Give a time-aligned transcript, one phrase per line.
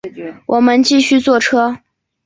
[0.47, 1.77] 我们继续坐车